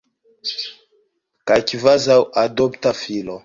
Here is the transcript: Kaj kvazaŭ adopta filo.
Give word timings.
Kaj 1.51 1.59
kvazaŭ 1.73 2.19
adopta 2.49 2.99
filo. 3.05 3.37